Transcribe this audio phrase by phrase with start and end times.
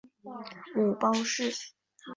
[0.73, 1.53] 母包氏。